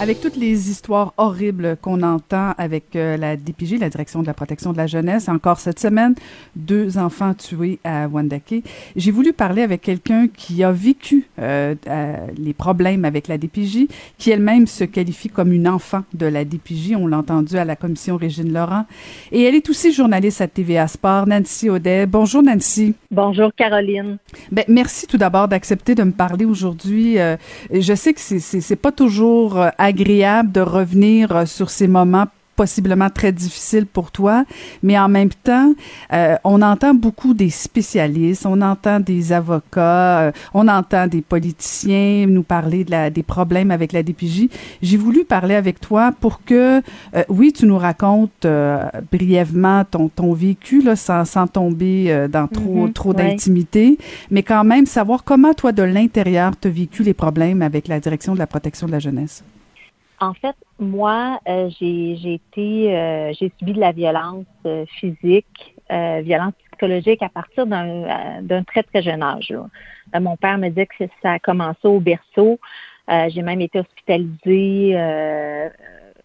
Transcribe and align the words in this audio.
Avec 0.00 0.20
toutes 0.20 0.36
les 0.36 0.70
histoires 0.70 1.12
horribles 1.16 1.76
qu'on 1.82 2.04
entend 2.04 2.52
avec 2.56 2.94
euh, 2.94 3.16
la 3.16 3.36
DPJ, 3.36 3.80
la 3.80 3.88
Direction 3.88 4.22
de 4.22 4.28
la 4.28 4.32
protection 4.32 4.72
de 4.72 4.76
la 4.76 4.86
jeunesse, 4.86 5.28
encore 5.28 5.58
cette 5.58 5.80
semaine, 5.80 6.14
deux 6.54 6.98
enfants 6.98 7.34
tués 7.34 7.80
à 7.82 8.06
Wandake, 8.06 8.62
j'ai 8.94 9.10
voulu 9.10 9.32
parler 9.32 9.62
avec 9.62 9.80
quelqu'un 9.80 10.28
qui 10.28 10.62
a 10.62 10.70
vécu 10.70 11.26
euh, 11.40 11.74
euh, 11.88 12.16
les 12.36 12.54
problèmes 12.54 13.04
avec 13.04 13.26
la 13.26 13.38
DPJ, 13.38 13.88
qui 14.18 14.30
elle-même 14.30 14.68
se 14.68 14.84
qualifie 14.84 15.28
comme 15.30 15.52
une 15.52 15.66
enfant 15.66 16.04
de 16.14 16.26
la 16.26 16.44
DPJ. 16.44 16.94
On 16.96 17.08
l'a 17.08 17.18
entendu 17.18 17.56
à 17.56 17.64
la 17.64 17.74
commission 17.74 18.16
Régine 18.16 18.52
Laurent. 18.52 18.84
Et 19.32 19.42
elle 19.42 19.56
est 19.56 19.68
aussi 19.68 19.92
journaliste 19.92 20.40
à 20.40 20.46
TVA 20.46 20.86
Sport, 20.86 21.26
Nancy 21.26 21.70
Audet. 21.70 22.06
Bonjour 22.06 22.44
Nancy. 22.44 22.94
Bonjour 23.10 23.50
Caroline. 23.52 24.18
Ben, 24.52 24.64
merci 24.68 25.08
tout 25.08 25.18
d'abord 25.18 25.48
d'accepter 25.48 25.96
de 25.96 26.04
me 26.04 26.12
parler 26.12 26.44
aujourd'hui. 26.44 27.18
Euh, 27.18 27.36
je 27.72 27.94
sais 27.94 28.14
que 28.14 28.20
c'est 28.20 28.76
pas 28.76 28.92
toujours 28.92 29.58
euh, 29.60 29.70
agréable 29.88 30.52
de 30.52 30.60
revenir 30.60 31.34
euh, 31.34 31.46
sur 31.46 31.68
ces 31.70 31.88
moments 31.88 32.26
possiblement 32.56 33.08
très 33.08 33.30
difficiles 33.30 33.86
pour 33.86 34.10
toi, 34.10 34.44
mais 34.82 34.98
en 34.98 35.08
même 35.08 35.28
temps, 35.44 35.74
euh, 36.12 36.34
on 36.42 36.60
entend 36.60 36.92
beaucoup 36.92 37.32
des 37.32 37.50
spécialistes, 37.50 38.46
on 38.46 38.60
entend 38.62 38.98
des 38.98 39.30
avocats, 39.32 40.18
euh, 40.22 40.32
on 40.52 40.66
entend 40.66 41.06
des 41.06 41.22
politiciens 41.22 42.26
nous 42.26 42.42
parler 42.42 42.82
de 42.82 42.90
la, 42.90 43.10
des 43.10 43.22
problèmes 43.22 43.70
avec 43.70 43.92
la 43.92 44.02
DPJ. 44.02 44.48
J'ai 44.82 44.96
voulu 44.96 45.24
parler 45.24 45.54
avec 45.54 45.78
toi 45.80 46.10
pour 46.20 46.42
que, 46.44 46.82
euh, 47.14 47.22
oui, 47.28 47.52
tu 47.52 47.64
nous 47.64 47.78
racontes 47.78 48.44
brièvement 49.12 49.84
ton, 49.88 50.08
ton 50.08 50.32
vécu, 50.32 50.82
là, 50.82 50.96
sans, 50.96 51.24
sans 51.24 51.46
tomber 51.46 52.26
dans 52.28 52.48
trop, 52.48 52.86
Mhm, 52.86 52.92
trop 52.92 53.10
ouais. 53.14 53.22
d'intimité, 53.22 53.98
mais 54.32 54.42
quand 54.42 54.64
même 54.64 54.86
savoir 54.86 55.22
comment 55.22 55.54
toi, 55.54 55.70
de 55.70 55.84
l'intérieur, 55.84 56.50
tu 56.60 56.66
as 56.66 56.72
vécu 56.72 57.04
les 57.04 57.14
problèmes 57.14 57.62
avec 57.62 57.86
la 57.86 58.00
direction 58.00 58.34
de 58.34 58.40
la 58.40 58.48
protection 58.48 58.88
de 58.88 58.92
la 58.92 58.98
jeunesse. 58.98 59.44
En 60.20 60.34
fait, 60.34 60.56
moi, 60.78 61.40
euh, 61.48 61.70
j'ai 61.78 62.16
j'ai 62.16 62.34
été, 62.34 62.96
euh, 62.96 63.32
j'ai 63.38 63.52
subi 63.58 63.72
de 63.72 63.80
la 63.80 63.92
violence 63.92 64.46
euh, 64.66 64.84
physique, 64.86 65.76
euh, 65.92 66.20
violence 66.22 66.54
psychologique 66.70 67.22
à 67.22 67.28
partir 67.28 67.66
d'un 67.66 68.42
d'un 68.42 68.64
très 68.64 68.82
très 68.82 69.02
jeune 69.02 69.22
âge. 69.22 69.54
mon 70.12 70.36
père 70.36 70.58
me 70.58 70.70
dit 70.70 70.86
que 70.86 71.04
ça 71.22 71.32
a 71.32 71.38
commencé 71.38 71.86
au 71.86 72.00
berceau. 72.00 72.58
J'ai 73.28 73.42
même 73.42 73.62
été 73.62 73.78
hospitalisée 73.80 74.92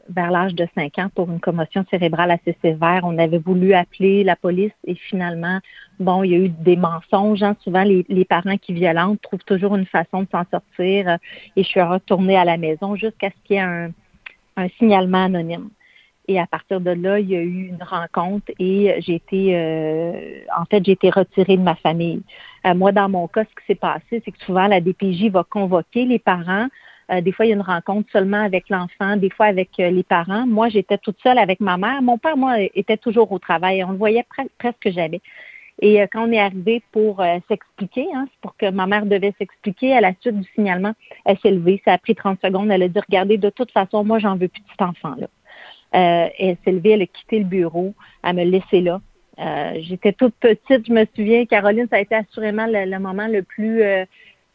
vers 0.09 0.31
l'âge 0.31 0.53
de 0.55 0.67
5 0.75 0.99
ans 0.99 1.09
pour 1.13 1.29
une 1.29 1.39
commotion 1.39 1.85
cérébrale 1.89 2.31
assez 2.31 2.57
sévère. 2.61 3.01
On 3.03 3.17
avait 3.17 3.37
voulu 3.37 3.73
appeler 3.73 4.23
la 4.23 4.35
police 4.35 4.73
et 4.85 4.95
finalement, 4.95 5.59
bon, 5.99 6.23
il 6.23 6.31
y 6.31 6.35
a 6.35 6.37
eu 6.39 6.49
des 6.49 6.75
mensonges. 6.75 7.43
hein. 7.43 7.55
Souvent, 7.63 7.83
les, 7.83 8.25
parents 8.25 8.57
qui 8.57 8.73
violentent 8.73 9.21
trouvent 9.21 9.43
toujours 9.45 9.75
une 9.75 9.85
façon 9.85 10.23
de 10.23 10.27
s'en 10.31 10.43
sortir. 10.51 11.09
euh, 11.09 11.17
et 11.55 11.63
je 11.63 11.67
suis 11.67 11.81
retournée 11.81 12.37
à 12.37 12.45
la 12.45 12.57
maison 12.57 12.95
jusqu'à 12.95 13.29
ce 13.29 13.47
qu'il 13.47 13.55
y 13.55 13.59
ait 13.59 13.61
un, 13.61 13.91
un 14.57 14.67
signalement 14.79 15.25
anonyme. 15.25 15.69
Et 16.27 16.39
à 16.39 16.47
partir 16.47 16.79
de 16.79 16.91
là, 16.91 17.19
il 17.19 17.29
y 17.29 17.35
a 17.35 17.41
eu 17.41 17.67
une 17.67 17.83
rencontre 17.83 18.49
et 18.57 18.95
j'ai 18.99 19.15
été, 19.15 19.57
euh, 19.57 20.39
en 20.57 20.63
fait, 20.65 20.83
j'ai 20.85 20.93
été 20.93 21.09
retirée 21.09 21.57
de 21.57 21.61
ma 21.61 21.75
famille. 21.75 22.21
Euh, 22.65 22.73
moi, 22.73 22.93
dans 22.93 23.09
mon 23.09 23.27
cas, 23.27 23.43
ce 23.43 23.49
qui 23.49 23.65
s'est 23.67 23.75
passé, 23.75 24.21
c'est 24.23 24.31
que 24.31 24.41
souvent 24.45 24.67
la 24.67 24.79
DPJ 24.79 25.29
va 25.29 25.43
convoquer 25.43 26.05
les 26.05 26.19
parents. 26.19 26.67
Euh, 27.11 27.21
des 27.21 27.31
fois, 27.31 27.45
il 27.45 27.49
y 27.49 27.51
a 27.51 27.55
une 27.55 27.61
rencontre 27.61 28.09
seulement 28.11 28.43
avec 28.43 28.69
l'enfant, 28.69 29.17
des 29.17 29.29
fois 29.29 29.47
avec 29.47 29.69
euh, 29.79 29.89
les 29.89 30.03
parents. 30.03 30.45
Moi, 30.47 30.69
j'étais 30.69 30.97
toute 30.97 31.19
seule 31.21 31.37
avec 31.37 31.59
ma 31.59 31.77
mère. 31.77 32.01
Mon 32.01 32.17
père, 32.17 32.37
moi, 32.37 32.59
était 32.59 32.97
toujours 32.97 33.31
au 33.31 33.39
travail. 33.39 33.83
On 33.83 33.91
le 33.91 33.97
voyait 33.97 34.25
pre- 34.37 34.49
presque 34.57 34.89
jamais. 34.95 35.21
Et 35.81 36.01
euh, 36.01 36.07
quand 36.11 36.27
on 36.27 36.31
est 36.31 36.39
arrivé 36.39 36.81
pour 36.91 37.21
s'expliquer, 37.47 38.07
hein, 38.13 38.27
pour 38.41 38.55
que 38.55 38.69
ma 38.69 38.87
mère 38.87 39.05
devait 39.05 39.33
s'expliquer 39.37 39.95
à 39.95 40.01
la 40.01 40.13
suite 40.21 40.39
du 40.39 40.47
signalement, 40.55 40.93
elle 41.25 41.37
s'est 41.39 41.51
levée. 41.51 41.81
Ça 41.83 41.93
a 41.93 41.97
pris 41.97 42.15
30 42.15 42.39
secondes. 42.41 42.71
Elle 42.71 42.83
a 42.83 42.87
dit, 42.87 42.99
regardez, 42.99 43.37
de 43.37 43.49
toute 43.49 43.71
façon, 43.71 44.03
moi, 44.03 44.19
j'en 44.19 44.37
veux 44.37 44.47
plus 44.47 44.61
de 44.61 44.69
cet 44.69 44.81
enfant-là. 44.81 45.27
Elle 45.91 46.57
s'est 46.63 46.71
levée, 46.71 46.91
elle 46.91 47.03
a 47.03 47.05
quitté 47.05 47.37
le 47.37 47.45
bureau, 47.45 47.93
elle 48.23 48.35
me 48.35 48.43
laissé 48.43 48.81
là. 48.81 48.99
J'étais 49.79 50.11
toute 50.11 50.33
petite, 50.35 50.87
je 50.87 50.91
me 50.91 51.05
souviens, 51.15 51.45
Caroline, 51.45 51.87
ça 51.87 51.97
a 51.97 51.99
été 51.99 52.15
assurément 52.15 52.65
le, 52.65 52.89
le 52.89 52.99
moment 52.99 53.27
le 53.27 53.43
plus 53.43 53.83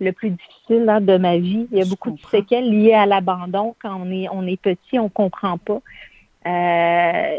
le 0.00 0.12
plus 0.12 0.31
difficile 0.31 0.84
là, 0.84 1.00
de 1.00 1.16
ma 1.16 1.38
vie. 1.38 1.66
Il 1.72 1.78
y 1.78 1.81
a 1.81 1.84
Je 1.84 1.91
beaucoup 1.91 2.10
de 2.10 2.20
séquelles 2.31 2.70
liées 2.70 2.94
à 2.94 3.06
l'abandon. 3.06 3.75
Quand 3.82 4.00
on 4.00 4.10
est 4.10 4.28
on 4.31 4.47
est 4.47 4.60
petit, 4.60 4.98
on 4.98 5.09
comprend 5.09 5.59
pas. 5.59 5.81
Euh, 6.47 7.36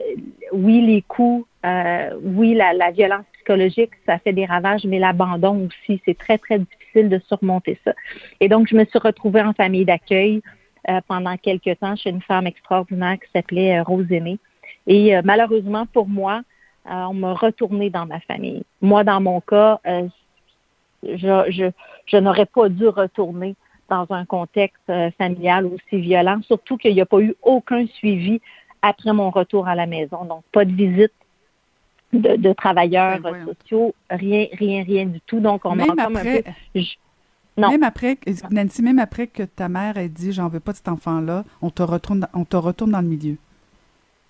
oui, 0.51 0.81
les 0.81 1.01
coups, 1.01 1.47
euh, 1.65 2.09
oui, 2.21 2.53
la, 2.53 2.73
la 2.73 2.91
violence 2.91 3.25
psychologique, 3.33 3.91
ça 4.05 4.19
fait 4.19 4.33
des 4.33 4.45
ravages, 4.45 4.85
mais 4.85 4.99
l'abandon 4.99 5.67
aussi, 5.67 6.01
c'est 6.05 6.17
très, 6.17 6.37
très 6.37 6.59
difficile 6.59 7.09
de 7.09 7.19
surmonter 7.27 7.79
ça. 7.83 7.93
Et 8.39 8.49
donc, 8.49 8.67
je 8.67 8.75
me 8.75 8.85
suis 8.85 8.99
retrouvée 8.99 9.41
en 9.41 9.53
famille 9.53 9.85
d'accueil 9.85 10.41
euh, 10.89 10.99
pendant 11.07 11.35
quelques 11.37 11.79
temps 11.79 11.95
chez 11.95 12.09
une 12.09 12.21
femme 12.21 12.45
extraordinaire 12.45 13.17
qui 13.19 13.31
s'appelait 13.33 13.79
euh, 13.79 13.83
Rose 13.83 14.11
Aimée. 14.11 14.37
Et 14.85 15.15
euh, 15.15 15.21
malheureusement 15.23 15.85
pour 15.85 16.07
moi, 16.07 16.41
euh, 16.89 17.03
on 17.09 17.13
m'a 17.13 17.33
retournée 17.33 17.89
dans 17.89 18.05
ma 18.05 18.19
famille. 18.21 18.63
Moi, 18.81 19.03
dans 19.03 19.21
mon 19.21 19.41
cas, 19.41 19.79
euh, 19.85 20.07
je, 21.03 21.45
je, 21.51 21.71
je 22.07 22.17
n'aurais 22.17 22.45
pas 22.45 22.69
dû 22.69 22.87
retourner 22.87 23.55
dans 23.89 24.05
un 24.11 24.25
contexte 24.25 24.89
euh, 24.89 25.11
familial 25.17 25.65
aussi 25.65 25.99
violent, 26.01 26.41
surtout 26.43 26.77
qu'il 26.77 26.93
n'y 26.93 27.01
a 27.01 27.05
pas 27.05 27.21
eu 27.21 27.35
aucun 27.41 27.87
suivi 27.87 28.41
après 28.81 29.13
mon 29.13 29.29
retour 29.31 29.67
à 29.67 29.75
la 29.75 29.85
maison. 29.87 30.25
Donc, 30.25 30.43
pas 30.51 30.65
de 30.65 30.71
visite 30.73 31.13
de, 32.13 32.35
de 32.37 32.53
travailleurs 32.53 33.19
Ben, 33.19 33.45
sociaux, 33.45 33.95
rien, 34.09 34.47
rien, 34.53 34.83
rien 34.83 35.05
du 35.05 35.21
tout. 35.21 35.39
Donc, 35.39 35.65
on 35.65 35.75
m'a 35.75 35.75
Même 35.75 35.95
comme 35.97 35.99
un 35.99 36.05
après, 36.05 36.43
peu... 36.43 36.51
je- 36.75 36.95
non. 37.57 37.69
Même 37.69 37.83
après, 37.83 38.17
Nancy, 38.51 38.81
même 38.81 38.99
après 38.99 39.27
que 39.27 39.43
ta 39.43 39.69
mère 39.69 39.97
ait 39.97 40.09
dit 40.09 40.31
j'en 40.33 40.47
veux 40.49 40.59
pas 40.59 40.71
de 40.71 40.77
cet 40.77 40.87
enfant-là, 40.89 41.45
on 41.61 41.69
te 41.69 41.83
retourne, 41.83 42.27
on 42.33 42.45
te 42.45 42.55
retourne 42.57 42.91
dans 42.91 43.01
le 43.01 43.07
milieu. 43.07 43.37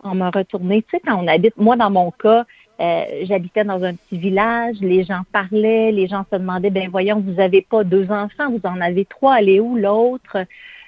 on 0.03 0.16
m'a 0.16 0.30
retourné. 0.30 0.84
Tu 0.84 0.90
sais, 0.91 1.01
quand 1.06 1.18
on 1.24 1.28
habite, 1.28 1.57
moi, 1.57 1.75
dans 1.75 1.90
mon 1.90 2.12
cas, 2.12 2.46
euh, 2.79 3.03
j'habitais 3.23 3.63
dans 3.63 3.84
un 3.84 3.95
petit 3.95 4.17
village, 4.17 4.78
les 4.81 5.03
gens 5.03 5.22
parlaient, 5.31 5.91
les 5.91 6.07
gens 6.07 6.25
se 6.31 6.38
demandaient, 6.38 6.69
ben 6.69 6.90
voyons, 6.90 7.19
vous 7.19 7.40
avez 7.40 7.62
pas 7.62 7.84
deux 7.84 8.09
enfants, 8.12 8.50
vous 8.50 8.62
en 8.63 8.79
avez 8.81 9.06
trois, 9.06 9.40
elle 9.40 9.50
est 9.50 9.59
où 9.59 9.75
l'autre? 9.75 10.38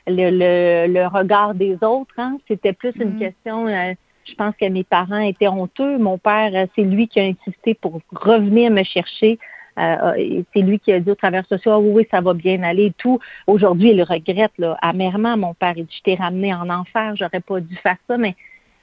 Le, 0.07 0.31
le, 0.31 0.91
le 0.91 1.05
regard 1.05 1.53
des 1.53 1.75
autres, 1.83 2.15
hein? 2.17 2.39
C'était 2.47 2.73
plus 2.73 2.93
une 2.99 3.09
Mhm. 3.09 3.19
question, 3.19 3.67
euh, 3.67 3.93
je 4.25 4.33
pense 4.33 4.55
que 4.59 4.65
mes 4.67 4.83
parents 4.83 5.19
étaient 5.19 5.47
honteux. 5.47 5.99
Mon 5.99 6.17
père, 6.17 6.51
euh, 6.55 6.65
c'est 6.75 6.81
lui 6.83 7.07
qui 7.07 7.19
a 7.19 7.23
insisté 7.25 7.75
pour 7.75 8.01
revenir 8.11 8.71
me 8.71 8.83
chercher. 8.83 9.37
Euh, 9.77 10.13
et 10.17 10.43
c'est 10.53 10.61
lui 10.63 10.79
qui 10.79 10.91
a 10.91 10.99
dit 10.99 11.11
au 11.11 11.15
travers 11.15 11.45
social, 11.45 11.75
ah 11.75 11.79
oui, 11.79 11.91
oui, 11.93 12.07
ça 12.09 12.19
va 12.19 12.33
bien 12.33 12.63
aller 12.63 12.85
et 12.87 12.93
tout. 12.97 13.19
Aujourd'hui, 13.45 13.91
il 13.91 14.01
regrette 14.01 14.51
là, 14.57 14.75
amèrement. 14.81 15.37
Mon 15.37 15.53
père, 15.53 15.73
il 15.77 15.85
dit, 15.85 15.95
je 15.97 16.01
t'ai 16.01 16.15
ramené 16.15 16.51
en 16.53 16.69
enfer, 16.69 17.15
j'aurais 17.15 17.39
pas 17.39 17.59
dû 17.59 17.75
faire 17.75 17.97
ça, 18.07 18.17
mais 18.17 18.35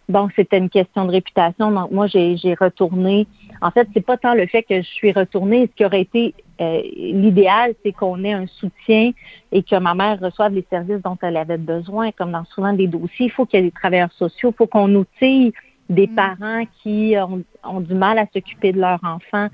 Bon, 0.08 0.28
c'était 0.34 0.56
une 0.56 0.70
question 0.70 1.04
de 1.04 1.10
réputation. 1.10 1.70
Donc, 1.70 1.91
moi, 1.91 2.06
j'ai 2.06 2.36
j'ai 2.38 2.54
retourné. 2.54 3.26
En 3.60 3.70
fait, 3.70 3.86
c'est 3.92 4.04
pas 4.04 4.16
tant 4.16 4.32
le 4.34 4.46
fait 4.46 4.62
que 4.62 4.76
je 4.80 4.86
suis 4.86 5.12
retournée. 5.12 5.66
Ce 5.66 5.76
qui 5.76 5.84
aurait 5.84 6.00
été 6.00 6.34
euh, 6.62 6.80
l'idéal, 6.96 7.74
c'est 7.84 7.92
qu'on 7.92 8.24
ait 8.24 8.32
un 8.32 8.47
soutien 8.47 9.12
et 9.52 9.62
que 9.62 9.76
ma 9.76 9.94
mère 9.94 10.18
reçoive 10.18 10.54
les 10.54 10.66
services 10.70 11.02
dont 11.02 11.18
elle 11.20 11.36
avait 11.36 11.58
besoin, 11.58 12.10
comme 12.12 12.32
dans 12.32 12.44
souvent 12.47 12.72
des 12.72 12.86
dossiers. 12.86 13.26
Il 13.26 13.30
faut 13.30 13.44
qu'il 13.44 13.60
y 13.60 13.62
ait 13.62 13.66
des 13.66 13.72
travailleurs 13.72 14.12
sociaux. 14.12 14.50
Il 14.50 14.56
faut 14.56 14.66
qu'on 14.66 14.94
outille 14.94 15.52
des 15.91 16.06
Mm. 16.06 16.14
parents 16.14 16.64
qui 16.82 17.14
ont, 17.18 17.42
ont 17.64 17.80
du 17.80 17.94
mal 17.94 18.18
à 18.18 18.26
s'occuper 18.32 18.72
de 18.72 18.80
leurs 18.80 19.02
enfants. 19.04 19.48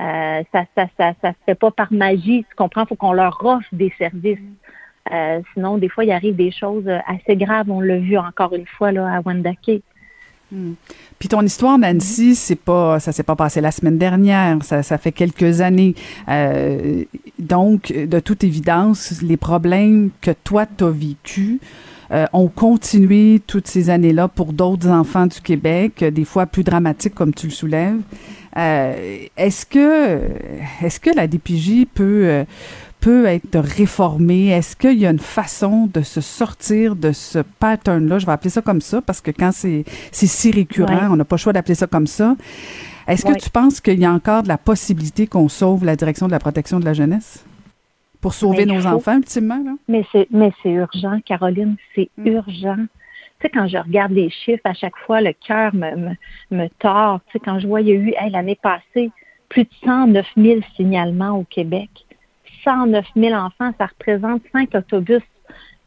Euh, 0.00 0.42
ça, 0.52 0.64
ça, 0.74 0.86
ça, 0.98 1.12
ça 1.22 1.30
se 1.30 1.38
fait 1.46 1.54
pas 1.54 1.70
par 1.70 1.92
magie. 1.92 2.44
Tu 2.48 2.56
comprends? 2.56 2.82
Il 2.82 2.88
faut 2.88 2.96
qu'on 2.96 3.12
leur 3.12 3.44
offre 3.44 3.68
des 3.70 3.92
services. 3.96 4.38
Euh, 5.12 5.40
sinon, 5.54 5.78
des 5.78 5.88
fois, 5.88 6.04
il 6.04 6.10
arrive 6.10 6.36
des 6.36 6.50
choses 6.50 6.88
assez 7.06 7.36
graves. 7.36 7.70
On 7.70 7.80
l'a 7.80 7.98
vu 7.98 8.18
encore 8.18 8.54
une 8.54 8.66
fois 8.66 8.90
là, 8.92 9.06
à 9.14 9.20
Wendake. 9.20 9.82
Hmm. 10.52 10.72
Puis 11.18 11.28
ton 11.28 11.42
histoire, 11.42 11.78
Nancy, 11.78 12.34
c'est 12.34 12.56
pas, 12.56 12.98
ça 12.98 13.12
s'est 13.12 13.22
pas 13.22 13.36
passé 13.36 13.60
la 13.60 13.70
semaine 13.70 13.98
dernière, 13.98 14.58
ça, 14.62 14.82
ça 14.82 14.98
fait 14.98 15.12
quelques 15.12 15.60
années. 15.60 15.94
Euh, 16.28 17.04
donc, 17.38 17.92
de 17.92 18.20
toute 18.20 18.42
évidence, 18.42 19.22
les 19.22 19.36
problèmes 19.36 20.10
que 20.20 20.32
toi 20.44 20.66
t'as 20.66 20.90
vécu 20.90 21.60
euh, 22.10 22.26
ont 22.32 22.48
continué 22.48 23.40
toutes 23.46 23.68
ces 23.68 23.90
années-là 23.90 24.26
pour 24.26 24.52
d'autres 24.52 24.88
enfants 24.88 25.26
du 25.26 25.40
Québec, 25.40 26.02
euh, 26.02 26.10
des 26.10 26.24
fois 26.24 26.46
plus 26.46 26.64
dramatiques 26.64 27.14
comme 27.14 27.32
tu 27.32 27.46
le 27.46 27.52
soulèves. 27.52 28.00
Euh, 28.56 29.18
est-ce 29.36 29.64
que, 29.64 30.18
est-ce 30.82 30.98
que 30.98 31.10
la 31.14 31.28
DPJ 31.28 31.86
peut 31.94 32.22
euh, 32.24 32.44
peut 33.00 33.26
être 33.26 33.58
réformée? 33.58 34.48
Est-ce 34.48 34.76
qu'il 34.76 34.98
y 34.98 35.06
a 35.06 35.10
une 35.10 35.18
façon 35.18 35.88
de 35.92 36.02
se 36.02 36.20
sortir 36.20 36.96
de 36.96 37.12
ce 37.12 37.38
pattern-là? 37.38 38.18
Je 38.18 38.26
vais 38.26 38.32
appeler 38.32 38.50
ça 38.50 38.62
comme 38.62 38.80
ça 38.80 39.00
parce 39.02 39.20
que 39.20 39.30
quand 39.30 39.52
c'est 39.52 39.84
si 40.12 40.50
récurrent, 40.50 40.92
Ouais. 40.94 41.06
on 41.10 41.16
n'a 41.16 41.24
pas 41.24 41.36
le 41.36 41.40
choix 41.40 41.52
d'appeler 41.52 41.74
ça 41.74 41.86
comme 41.86 42.06
ça. 42.06 42.36
Est-ce 43.08 43.24
que 43.24 43.36
tu 43.38 43.50
penses 43.50 43.80
qu'il 43.80 43.98
y 43.98 44.04
a 44.04 44.12
encore 44.12 44.42
de 44.42 44.48
la 44.48 44.58
possibilité 44.58 45.26
qu'on 45.26 45.48
sauve 45.48 45.84
la 45.84 45.96
direction 45.96 46.26
de 46.26 46.32
la 46.32 46.38
protection 46.38 46.78
de 46.78 46.84
la 46.84 46.92
jeunesse? 46.92 47.44
Pour 48.20 48.34
sauver 48.34 48.66
Mais 48.66 48.74
nos 48.74 48.80
faut- 48.82 48.88
enfants, 48.96 49.16
ultimement, 49.16 49.62
là? 49.64 49.72
Mais 49.88 50.04
c'est 50.12 50.28
mais 50.30 50.52
c'est 50.62 50.70
urgent, 50.70 51.18
Caroline, 51.24 51.76
c'est 51.94 52.10
Mm. 52.18 52.26
urgent. 52.26 52.76
Tu 52.76 53.46
sais, 53.46 53.48
quand 53.48 53.66
je 53.66 53.78
regarde 53.78 54.12
les 54.12 54.28
chiffres, 54.28 54.60
à 54.64 54.74
chaque 54.74 54.96
fois, 55.06 55.22
le 55.22 55.32
cœur 55.32 55.74
me, 55.74 55.96
me, 55.96 56.10
me 56.50 56.68
tord. 56.78 57.20
Tu 57.26 57.32
sais, 57.32 57.38
quand 57.42 57.58
je 57.58 57.66
vois, 57.66 57.80
il 57.80 57.88
y 57.88 57.92
a 57.92 57.94
eu, 57.94 58.12
hey, 58.18 58.30
l'année 58.30 58.58
passée, 58.62 59.10
plus 59.48 59.62
de 59.64 59.70
109 59.82 60.26
000 60.36 60.60
signalements 60.76 61.38
au 61.38 61.44
Québec. 61.44 61.88
109 62.64 63.04
000 63.16 63.34
enfants, 63.34 63.72
ça 63.78 63.86
représente 63.86 64.42
5 64.52 64.74
autobus, 64.74 65.22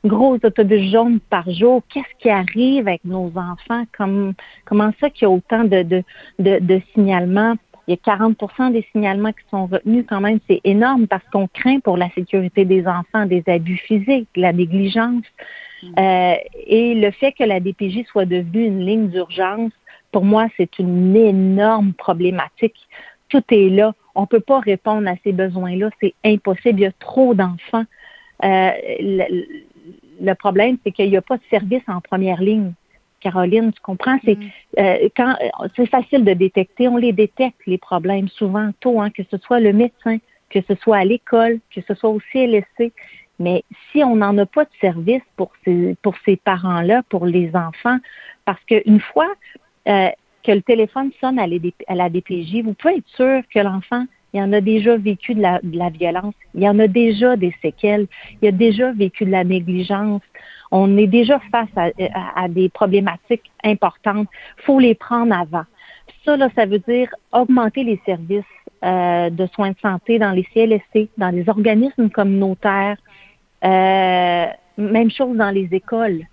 gros 0.05 0.35
autobus 0.35 0.91
jaunes 0.91 1.19
par 1.19 1.49
jour. 1.49 1.81
Qu'est-ce 1.89 2.19
qui 2.19 2.29
arrive 2.29 2.87
avec 2.87 3.03
nos 3.05 3.31
enfants? 3.35 3.83
Comme, 3.97 4.33
comment 4.65 4.91
ça 4.99 5.09
qu'il 5.09 5.23
y 5.23 5.25
a 5.25 5.29
autant 5.29 5.63
de, 5.63 5.83
de, 5.83 6.03
de, 6.39 6.81
signalements? 6.93 7.55
Il 7.87 7.95
y 7.95 8.09
a 8.09 8.15
40% 8.15 8.71
des 8.71 8.85
signalements 8.91 9.33
qui 9.33 9.43
sont 9.49 9.65
retenus 9.65 10.05
quand 10.07 10.21
même. 10.21 10.39
C'est 10.47 10.61
énorme 10.63 11.07
parce 11.07 11.23
qu'on 11.31 11.47
craint 11.47 11.79
pour 11.79 11.97
la 11.97 12.09
sécurité 12.11 12.63
des 12.63 12.87
enfants, 12.87 13.25
des 13.25 13.43
abus 13.47 13.77
physiques, 13.77 14.29
la 14.35 14.53
négligence. 14.53 15.25
Mm. 15.81 15.87
Euh, 15.99 16.35
et 16.67 16.95
le 16.95 17.11
fait 17.11 17.33
que 17.33 17.43
la 17.43 17.59
DPJ 17.59 18.05
soit 18.05 18.25
devenue 18.25 18.65
une 18.65 18.85
ligne 18.85 19.07
d'urgence, 19.09 19.71
pour 20.13 20.23
moi, 20.23 20.47
c'est 20.55 20.79
une 20.79 21.15
énorme 21.15 21.93
problématique. 21.93 22.77
Tout 23.29 23.43
est 23.49 23.69
là. 23.69 23.93
On 24.15 24.21
ne 24.21 24.27
peut 24.27 24.39
pas 24.39 24.59
répondre 24.59 25.07
à 25.07 25.15
ces 25.23 25.31
besoins-là. 25.31 25.89
C'est 26.01 26.13
impossible. 26.23 26.79
Il 26.79 26.83
y 26.83 26.85
a 26.85 26.91
trop 26.91 27.33
d'enfants. 27.33 27.85
Euh, 28.43 28.71
le, 30.19 30.33
problème, 30.33 30.77
c'est 30.83 30.91
qu'il 30.91 31.09
n'y 31.09 31.17
a 31.17 31.21
pas 31.21 31.37
de 31.37 31.43
service 31.49 31.83
en 31.87 32.01
première 32.01 32.41
ligne. 32.41 32.73
Caroline, 33.21 33.71
tu 33.71 33.81
comprends? 33.81 34.17
C'est 34.25 34.37
mm. 34.37 34.49
euh, 34.79 35.09
quand 35.15 35.35
c'est 35.75 35.85
facile 35.87 36.25
de 36.25 36.33
détecter. 36.33 36.87
On 36.87 36.97
les 36.97 37.13
détecte 37.13 37.59
les 37.65 37.77
problèmes 37.77 38.27
souvent 38.27 38.71
tôt, 38.79 38.99
hein, 38.99 39.09
que 39.09 39.23
ce 39.31 39.37
soit 39.37 39.59
le 39.59 39.73
médecin, 39.73 40.17
que 40.49 40.59
ce 40.67 40.75
soit 40.75 40.97
à 40.97 41.05
l'école, 41.05 41.59
que 41.73 41.81
ce 41.87 41.93
soit 41.95 42.09
au 42.09 42.19
CLSC. 42.31 42.91
Mais 43.39 43.63
si 43.91 44.03
on 44.03 44.17
n'en 44.17 44.37
a 44.37 44.45
pas 44.45 44.65
de 44.65 44.69
service 44.79 45.23
pour 45.37 45.51
ces, 45.65 45.95
pour 46.01 46.15
ces 46.25 46.35
parents-là, 46.35 47.01
pour 47.09 47.25
les 47.25 47.49
enfants, 47.55 47.97
parce 48.45 48.63
qu'une 48.65 48.99
fois 48.99 49.33
euh, 49.87 50.09
que 50.43 50.51
le 50.51 50.61
téléphone 50.61 51.11
sonne 51.19 51.39
à, 51.39 51.47
la 51.47 52.09
DPJ, 52.09 52.63
vous 52.63 52.73
pouvez 52.73 52.97
être 52.97 53.07
sûr 53.15 53.41
que 53.53 53.59
l'enfant, 53.59 54.05
il 54.33 54.41
en 54.41 54.51
a 54.51 54.61
déjà 54.61 54.97
vécu 54.97 55.35
de 55.35 55.41
la, 55.41 55.89
violence, 55.89 56.33
il 56.55 56.67
en 56.67 56.77
a 56.79 56.87
déjà 56.87 57.35
des 57.35 57.53
séquelles, 57.61 58.07
il 58.41 58.47
a 58.47 58.51
déjà 58.51 58.91
vécu 58.91 59.25
de 59.25 59.31
la 59.31 59.43
négligence. 59.43 60.21
On 60.71 60.97
est 60.97 61.07
déjà 61.07 61.39
face 61.51 61.69
à, 61.75 62.47
des 62.49 62.67
problématiques 62.69 63.51
importantes. 63.63 64.27
Faut 64.57 64.79
les 64.79 64.95
prendre 64.95 65.33
avant. 65.35 65.65
Ça, 66.25 66.35
là, 66.35 66.49
ça 66.55 66.65
veut 66.65 66.79
dire 66.79 67.09
augmenter 67.31 67.83
les 67.83 68.01
services 68.05 68.43
euh, 68.83 69.29
de 69.29 69.45
soins 69.47 69.71
de 69.71 69.79
santé 69.81 70.17
dans 70.17 70.31
les 70.31 70.43
CLSC, 70.53 71.09
dans 71.17 71.29
les 71.29 71.47
organismes 71.47 72.09
communautaires, 72.09 72.97
euh, 73.63 74.45
même 74.77 75.11
chose 75.11 75.37
dans 75.37 75.51
les 75.51 75.69
écoles. 75.71 76.23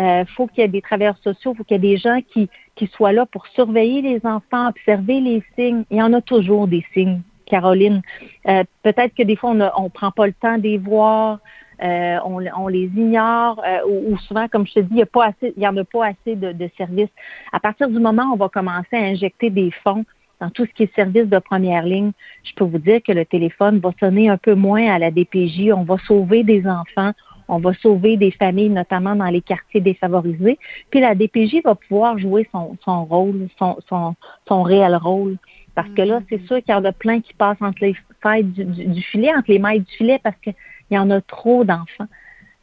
Il 0.00 0.06
euh, 0.06 0.24
faut 0.24 0.46
qu'il 0.46 0.62
y 0.62 0.64
ait 0.64 0.68
des 0.68 0.80
travailleurs 0.80 1.18
sociaux, 1.18 1.52
il 1.52 1.58
faut 1.58 1.64
qu'il 1.64 1.74
y 1.74 1.86
ait 1.86 1.92
des 1.92 1.98
gens 1.98 2.20
qui, 2.32 2.48
qui 2.74 2.86
soient 2.86 3.12
là 3.12 3.26
pour 3.26 3.46
surveiller 3.48 4.00
les 4.00 4.24
enfants, 4.24 4.70
observer 4.70 5.20
les 5.20 5.42
signes. 5.54 5.84
Il 5.90 5.98
y 5.98 6.02
en 6.02 6.14
a 6.14 6.22
toujours 6.22 6.68
des 6.68 6.82
signes, 6.94 7.20
Caroline. 7.44 8.00
Euh, 8.48 8.64
peut-être 8.82 9.14
que 9.14 9.22
des 9.22 9.36
fois, 9.36 9.50
on 9.50 9.54
ne 9.84 9.88
prend 9.90 10.10
pas 10.10 10.26
le 10.26 10.32
temps 10.32 10.56
de 10.56 10.78
voir, 10.78 11.40
euh, 11.82 12.16
on, 12.24 12.42
on, 12.56 12.68
les 12.68 12.86
ignore, 12.96 13.62
ou, 13.86 14.16
souvent, 14.16 14.48
comme 14.48 14.66
je 14.66 14.74
te 14.74 14.80
dis, 14.80 15.02
il 15.42 15.52
n'y 15.58 15.66
en 15.68 15.76
a 15.76 15.84
pas 15.84 16.06
assez 16.06 16.34
de, 16.34 16.52
de, 16.52 16.70
services. 16.78 17.10
À 17.52 17.60
partir 17.60 17.90
du 17.90 17.98
moment 17.98 18.22
où 18.30 18.34
on 18.34 18.36
va 18.36 18.48
commencer 18.48 18.96
à 18.96 19.02
injecter 19.02 19.50
des 19.50 19.70
fonds 19.84 20.06
dans 20.40 20.48
tout 20.48 20.64
ce 20.64 20.70
qui 20.72 20.84
est 20.84 20.94
service 20.94 21.26
de 21.26 21.38
première 21.38 21.84
ligne, 21.84 22.12
je 22.44 22.54
peux 22.54 22.64
vous 22.64 22.78
dire 22.78 23.02
que 23.02 23.12
le 23.12 23.26
téléphone 23.26 23.80
va 23.80 23.92
sonner 24.00 24.30
un 24.30 24.38
peu 24.38 24.54
moins 24.54 24.90
à 24.90 24.98
la 24.98 25.10
DPJ. 25.10 25.72
On 25.76 25.82
va 25.82 25.98
sauver 26.06 26.42
des 26.42 26.66
enfants, 26.66 27.12
on 27.50 27.58
va 27.58 27.74
sauver 27.74 28.16
des 28.16 28.30
familles, 28.30 28.70
notamment 28.70 29.16
dans 29.16 29.26
les 29.26 29.40
quartiers 29.40 29.80
défavorisés. 29.80 30.58
Puis 30.90 31.00
la 31.00 31.14
DPJ 31.14 31.62
va 31.64 31.74
pouvoir 31.74 32.18
jouer 32.18 32.48
son, 32.52 32.76
son 32.84 33.04
rôle, 33.04 33.48
son, 33.58 33.76
son, 33.88 34.14
son 34.46 34.62
réel 34.62 34.94
rôle. 34.96 35.36
Parce 35.74 35.88
que 35.90 36.02
là, 36.02 36.20
c'est 36.28 36.44
sûr 36.46 36.58
qu'il 36.58 36.74
y 36.74 36.74
en 36.74 36.84
a 36.84 36.92
plein 36.92 37.20
qui 37.20 37.34
passent 37.34 37.60
entre 37.60 37.78
les 37.82 37.96
failles 38.22 38.44
du, 38.44 39.02
filet, 39.02 39.34
entre 39.34 39.50
les 39.50 39.58
mailles 39.58 39.80
du 39.80 39.92
filet, 39.92 40.20
parce 40.22 40.36
qu'il 40.42 40.54
y 40.90 40.98
en 40.98 41.10
a 41.10 41.20
trop 41.20 41.64
d'enfants. 41.64 42.08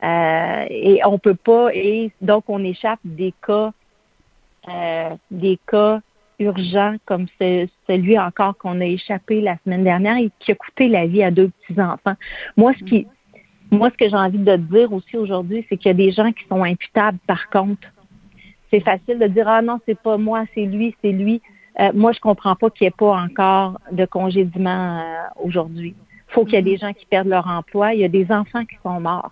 Euh, 0.04 0.66
et 0.70 1.02
on 1.06 1.18
peut 1.18 1.36
pas, 1.36 1.70
et 1.74 2.12
donc 2.22 2.44
on 2.48 2.64
échappe 2.64 3.00
des 3.04 3.34
cas, 3.46 3.72
euh, 4.70 5.10
des 5.32 5.60
cas 5.70 6.02
urgents 6.40 6.96
comme 7.06 7.26
celui 7.40 8.20
encore 8.20 8.56
qu'on 8.58 8.80
a 8.80 8.86
échappé 8.86 9.42
la 9.42 9.58
semaine 9.64 9.84
dernière 9.84 10.18
et 10.18 10.30
qui 10.40 10.52
a 10.52 10.56
coûté 10.56 10.88
la 10.88 11.08
vie 11.08 11.24
à 11.24 11.32
deux 11.32 11.50
petits 11.50 11.82
enfants. 11.82 12.14
Moi, 12.56 12.74
ce 12.78 12.84
qui, 12.84 13.08
moi, 13.72 13.90
ce 13.90 13.98
que 13.98 14.10
j'ai 14.10 14.16
envie 14.16 14.38
de 14.38 14.56
dire 14.56 14.94
aussi 14.94 15.18
aujourd'hui, 15.18 15.66
c'est 15.68 15.78
qu'il 15.78 15.88
y 15.88 15.92
a 15.92 15.94
des 15.94 16.12
gens 16.12 16.32
qui 16.32 16.46
sont 16.48 16.64
imputables 16.64 17.20
par 17.28 17.50
contre. 17.50 17.88
C'est 18.72 18.80
facile 18.82 19.20
de 19.20 19.28
dire, 19.28 19.48
ah 19.48 19.62
non, 19.62 19.80
c'est 19.86 20.00
pas 20.00 20.18
moi, 20.18 20.46
c'est 20.54 20.66
lui, 20.66 20.96
c'est 21.02 21.12
lui. 21.12 21.42
Euh, 21.80 21.92
moi, 21.94 22.12
je 22.12 22.20
comprends 22.20 22.56
pas 22.56 22.70
qu'il 22.70 22.86
n'y 22.86 22.88
ait 22.90 22.96
pas 22.98 23.16
encore 23.18 23.80
de 23.92 24.06
congédiement 24.06 25.00
euh, 25.00 25.44
aujourd'hui. 25.44 25.96
Il 26.30 26.34
faut 26.34 26.44
qu'il 26.44 26.56
y 26.56 26.58
ait 26.58 26.62
des 26.62 26.78
gens 26.78 26.92
qui 26.92 27.06
perdent 27.06 27.28
leur 27.28 27.48
emploi. 27.48 27.94
Il 27.94 28.02
y 28.02 28.04
a 28.04 28.10
des 28.10 28.32
enfants 28.32 28.66
qui 28.66 28.76
sont 28.84 29.00
morts. 29.00 29.32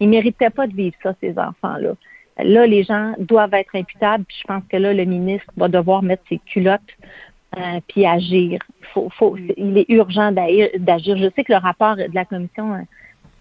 Ils 0.00 0.08
méritaient 0.08 0.50
pas 0.50 0.66
de 0.66 0.74
vivre 0.74 0.96
ça, 1.02 1.14
ces 1.20 1.38
enfants-là. 1.38 1.92
Là, 2.38 2.66
les 2.66 2.82
gens 2.82 3.14
doivent 3.18 3.54
être 3.54 3.74
imputables. 3.74 4.24
Puis 4.24 4.38
je 4.42 4.46
pense 4.46 4.62
que 4.68 4.76
là, 4.76 4.92
le 4.92 5.04
ministre 5.04 5.50
va 5.56 5.68
devoir 5.68 6.02
mettre 6.02 6.24
ses 6.28 6.38
culottes 6.38 6.80
euh, 7.56 7.80
puis 7.88 8.04
agir. 8.04 8.58
Faut, 8.92 9.08
faut, 9.10 9.36
il 9.36 9.78
est 9.78 9.88
urgent 9.88 10.32
d'agir. 10.32 10.68
Je 11.16 11.30
sais 11.34 11.44
que 11.44 11.52
le 11.52 11.58
rapport 11.58 11.96
de 11.96 12.08
la 12.12 12.24
commission 12.24 12.84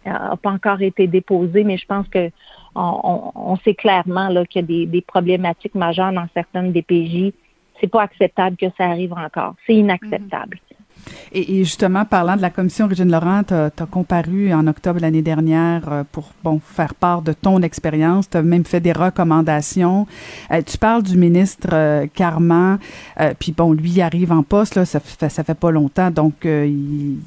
n'a 0.05 0.37
pas 0.41 0.51
encore 0.51 0.81
été 0.81 1.07
déposé, 1.07 1.63
mais 1.63 1.77
je 1.77 1.85
pense 1.85 2.07
que 2.07 2.29
on, 2.75 3.55
sait 3.63 3.75
clairement 3.75 4.29
qu'il 4.45 4.61
y 4.69 4.83
a 4.83 4.85
des, 4.87 5.01
problématiques 5.01 5.75
majeures 5.75 6.11
dans 6.11 6.27
certaines 6.33 6.71
DPJ. 6.71 7.33
C'est 7.79 7.87
pas 7.87 8.03
acceptable 8.03 8.55
que 8.55 8.67
ça 8.77 8.85
arrive 8.85 9.13
encore. 9.13 9.55
C'est 9.67 9.75
inacceptable. 9.75 10.59
Et, 11.33 11.63
justement, 11.65 12.05
parlant 12.05 12.37
de 12.37 12.41
la 12.41 12.49
commission, 12.49 12.87
Régine 12.87 13.11
Laurent, 13.11 13.43
tu 13.43 13.53
as, 13.53 13.71
comparu 13.91 14.53
en 14.53 14.67
octobre 14.67 14.99
l'année 15.01 15.21
dernière 15.21 15.81
euh, 15.91 16.03
pour 16.09 16.31
faire 16.63 16.95
part 16.95 17.21
de 17.21 17.33
ton 17.33 17.61
expérience. 17.61 18.29
Tu 18.29 18.37
as 18.37 18.41
même 18.41 18.63
fait 18.63 18.79
des 18.79 18.93
recommandations. 18.93 20.07
Euh, 20.51 20.61
tu 20.61 20.77
parles 20.77 21.03
du 21.03 21.17
ministre 21.17 21.69
euh, 21.73 22.07
Carman, 22.13 22.77
puis 23.39 23.51
bon, 23.51 23.73
lui 23.73 24.01
arrive 24.01 24.31
en 24.31 24.43
poste, 24.43 24.75
là, 24.75 24.85
ça 24.85 24.99
fait, 24.99 25.29
ça 25.29 25.43
fait 25.43 25.59
pas 25.59 25.71
longtemps, 25.71 26.11
donc 26.11 26.45
il 26.45 27.17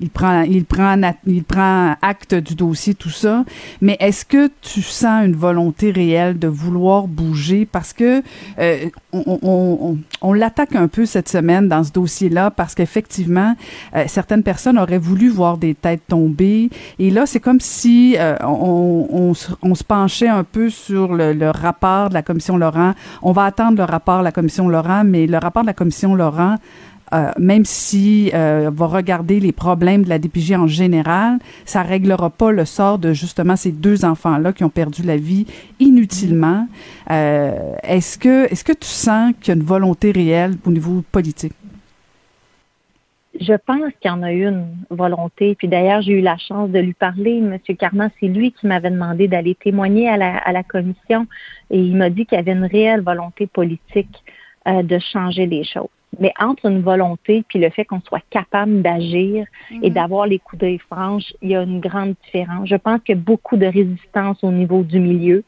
il 0.00 0.10
prend, 0.10 0.42
il 0.42 0.64
prend, 0.64 1.00
il 1.26 1.44
prend 1.44 1.94
acte 2.02 2.34
du 2.34 2.54
dossier, 2.54 2.94
tout 2.94 3.10
ça. 3.10 3.44
Mais 3.80 3.96
est-ce 4.00 4.24
que 4.24 4.50
tu 4.60 4.82
sens 4.82 5.24
une 5.24 5.34
volonté 5.34 5.90
réelle 5.90 6.38
de 6.38 6.48
vouloir 6.48 7.06
bouger? 7.06 7.66
Parce 7.70 7.92
que 7.92 8.22
euh, 8.58 8.90
on, 9.12 9.38
on, 9.42 9.98
on, 10.20 10.32
l'attaque 10.32 10.74
un 10.74 10.88
peu 10.88 11.06
cette 11.06 11.28
semaine 11.28 11.68
dans 11.68 11.82
ce 11.82 11.92
dossier-là 11.92 12.50
parce 12.50 12.74
qu'effectivement 12.74 13.54
euh, 13.94 14.04
certaines 14.06 14.42
personnes 14.42 14.78
auraient 14.78 14.98
voulu 14.98 15.28
voir 15.28 15.56
des 15.56 15.74
têtes 15.74 16.02
tomber 16.08 16.70
et 16.98 17.10
là 17.10 17.26
c'est 17.26 17.40
comme 17.40 17.60
si 17.60 18.16
euh, 18.18 18.36
on, 18.42 19.32
on, 19.62 19.74
se 19.74 19.84
penchait 19.84 20.28
un 20.28 20.44
peu 20.44 20.68
sur 20.70 21.14
le, 21.14 21.32
le, 21.32 21.50
rapport 21.50 22.08
de 22.10 22.14
la 22.14 22.22
commission 22.22 22.56
Laurent. 22.56 22.94
On 23.22 23.32
va 23.32 23.44
attendre 23.44 23.78
le 23.78 23.84
rapport 23.84 24.18
de 24.18 24.24
la 24.24 24.32
commission 24.32 24.68
Laurent, 24.68 25.04
mais 25.04 25.26
le 25.26 25.38
rapport 25.38 25.62
de 25.62 25.68
la 25.68 25.74
commission 25.74 26.14
Laurent 26.14 26.56
euh, 27.12 27.30
même 27.38 27.64
si 27.64 28.30
euh, 28.34 28.70
va 28.72 28.86
regarder 28.86 29.38
les 29.38 29.52
problèmes 29.52 30.02
de 30.02 30.08
la 30.08 30.18
DPJ 30.18 30.52
en 30.52 30.66
général, 30.66 31.38
ça 31.64 31.82
réglera 31.82 32.30
pas 32.30 32.50
le 32.50 32.64
sort 32.64 32.98
de 32.98 33.12
justement 33.12 33.54
ces 33.54 33.70
deux 33.70 34.04
enfants-là 34.04 34.52
qui 34.52 34.64
ont 34.64 34.70
perdu 34.70 35.02
la 35.02 35.16
vie 35.16 35.46
inutilement. 35.78 36.66
Euh, 37.10 37.74
est-ce 37.84 38.18
que 38.18 38.50
est-ce 38.52 38.64
que 38.64 38.72
tu 38.72 38.88
sens 38.88 39.32
qu'il 39.40 39.54
y 39.54 39.56
a 39.56 39.60
une 39.60 39.66
volonté 39.66 40.10
réelle 40.10 40.54
au 40.66 40.70
niveau 40.70 41.04
politique? 41.12 41.52
Je 43.38 43.52
pense 43.52 43.92
qu'il 44.00 44.10
y 44.10 44.14
en 44.14 44.22
a 44.22 44.32
une 44.32 44.66
volonté. 44.88 45.54
Puis 45.56 45.68
d'ailleurs, 45.68 46.00
j'ai 46.00 46.14
eu 46.14 46.22
la 46.22 46.38
chance 46.38 46.70
de 46.70 46.78
lui 46.78 46.94
parler. 46.94 47.40
Monsieur 47.40 47.74
Carman, 47.74 48.10
c'est 48.18 48.28
lui 48.28 48.50
qui 48.50 48.66
m'avait 48.66 48.90
demandé 48.90 49.28
d'aller 49.28 49.54
témoigner 49.54 50.08
à 50.08 50.16
la 50.52 50.62
commission 50.62 51.26
et 51.70 51.78
il 51.78 51.96
m'a 51.96 52.08
dit 52.08 52.24
qu'il 52.24 52.36
y 52.36 52.40
avait 52.40 52.52
une 52.52 52.64
réelle 52.64 53.02
volonté 53.02 53.46
politique 53.46 54.24
de 54.66 54.98
changer 55.12 55.44
les 55.44 55.64
choses. 55.64 55.90
Mais 56.18 56.32
entre 56.38 56.66
une 56.66 56.80
volonté 56.80 57.44
puis 57.48 57.58
le 57.58 57.70
fait 57.70 57.84
qu'on 57.84 58.00
soit 58.00 58.24
capable 58.30 58.82
d'agir 58.82 59.46
et 59.82 59.88
mhm. 59.88 59.94
d'avoir 59.94 60.26
les 60.26 60.38
coups 60.38 60.60
d'œil 60.60 60.78
franches, 60.78 61.32
il 61.42 61.50
y 61.50 61.56
a 61.56 61.62
une 61.62 61.80
grande 61.80 62.14
différence. 62.24 62.68
Je 62.68 62.76
pense 62.76 63.00
qu'il 63.02 63.16
y 63.16 63.18
a 63.18 63.22
beaucoup 63.22 63.56
de 63.56 63.66
résistance 63.66 64.42
au 64.42 64.50
niveau 64.50 64.82
du 64.82 64.98
milieu. 64.98 65.44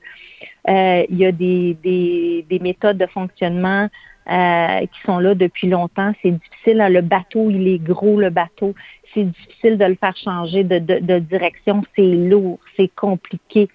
Euh, 0.69 1.05
il 1.09 1.17
y 1.17 1.25
a 1.25 1.33
des, 1.33 1.77
des, 1.83 2.45
des 2.49 2.59
méthodes 2.59 2.99
de 2.99 3.07
fonctionnement 3.07 3.89
euh, 4.31 4.81
qui 4.81 5.01
sont 5.07 5.19
là 5.19 5.35
depuis 5.35 5.69
longtemps. 5.69 6.13
C'est 6.23 6.33
difficile. 6.33 6.81
Hein, 6.83 6.91
le 6.91 7.01
bateau, 7.01 7.51
il 7.51 7.67
est 7.67 7.79
gros, 7.79 8.21
le 8.21 8.29
bateau. 8.29 8.75
C'est 9.15 9.25
difficile 9.25 9.79
de 9.79 9.87
le 9.87 9.95
faire 9.95 10.17
changer 10.17 10.65
de, 10.65 10.79
de, 10.79 10.99
de 10.99 11.19
direction. 11.19 11.83
C'est 11.97 12.03
lourd, 12.03 12.59
c'est 12.77 12.95
compliqué. 12.95 13.69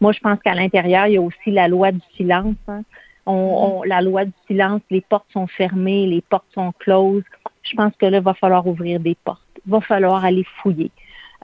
Moi, 0.00 0.10
je 0.10 0.18
pense 0.18 0.40
qu'à 0.40 0.54
l'intérieur, 0.54 1.06
il 1.06 1.12
y 1.12 1.16
a 1.16 1.22
aussi 1.22 1.52
la 1.52 1.68
loi 1.68 1.92
du 1.92 2.00
silence. 2.16 2.56
Hein. 2.66 2.82
On, 3.24 3.82
la 3.84 4.00
loi 4.00 4.24
du 4.24 4.32
silence, 4.48 4.80
les 4.90 5.00
portes 5.00 5.30
sont 5.32 5.46
fermées, 5.46 6.06
les 6.06 6.22
portes 6.22 6.46
sont 6.54 6.72
closes. 6.78 7.22
Je 7.62 7.76
pense 7.76 7.92
que 7.96 8.06
là, 8.06 8.18
il 8.18 8.22
va 8.22 8.34
falloir 8.34 8.66
ouvrir 8.66 8.98
des 8.98 9.16
portes. 9.24 9.40
Il 9.64 9.70
va 9.70 9.80
falloir 9.80 10.24
aller 10.24 10.44
fouiller. 10.60 10.90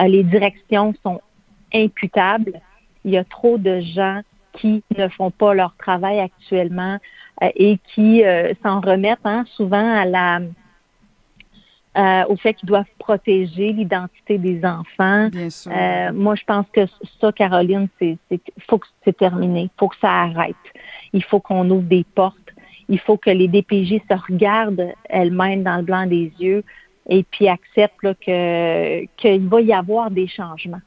Euh, 0.01 0.09
les 0.09 0.25
directions 0.25 0.95
sont 1.03 1.21
imputables. 1.73 2.61
Il 3.05 3.13
y 3.13 3.17
a 3.17 3.25
trop 3.25 3.59
de 3.59 3.81
gens 3.81 4.23
qui 4.53 4.83
ne 4.97 5.09
font 5.09 5.31
pas 5.31 5.55
leur 5.55 5.77
travail 5.77 6.19
actuellement 6.19 6.99
euh, 7.43 7.51
et 7.55 7.79
qui 7.95 8.25
euh, 8.25 8.53
s'en 8.63 8.81
remettent 8.81 9.19
hein, 9.25 9.45
souvent 9.55 9.95
à 9.95 10.05
la 10.05 10.41
au 12.29 12.37
fait 12.37 12.55
qu'ils 12.55 12.69
doivent 12.69 12.85
protéger 13.01 13.73
l'identité 13.73 14.39
des 14.39 14.65
enfants. 14.65 15.31
Bien 15.31 15.51
sûr. 15.51 15.73
Moi, 16.13 16.37
je 16.37 16.45
pense 16.45 16.65
que 16.73 16.83
ça, 17.21 17.33
Caroline, 17.33 17.89
c'est, 17.99 18.17
faut 18.69 18.79
que 18.79 18.87
c'est 19.05 19.17
terminé. 19.17 19.63
Il 19.63 19.71
faut 19.77 19.89
que 19.89 19.97
ça 20.01 20.13
arrête. 20.13 20.55
Il 21.13 21.23
faut 21.23 21.41
qu'on 21.41 21.69
ouvre 21.71 21.89
des 21.89 22.05
portes. 22.15 22.37
Il 22.89 22.99
faut 22.99 23.17
que 23.17 23.31
les 23.31 23.49
DPJ 23.49 24.01
se 24.11 24.33
regardent 24.33 24.93
elles-mêmes 25.05 25.63
dans 25.63 25.77
le 25.77 25.83
blanc 25.83 26.07
des 26.07 26.33
yeux 26.39 26.65
et 27.09 27.23
puis 27.23 27.49
acceptent 27.49 28.15
que 28.25 29.05
qu'il 29.17 29.49
va 29.49 29.61
y 29.61 29.73
avoir 29.73 30.11
des 30.11 30.27
changements. 30.27 30.81